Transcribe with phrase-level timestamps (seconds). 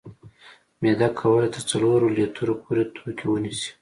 [0.81, 3.69] معده کولی شي تر څلورو لیترو پورې توکي ونیسي.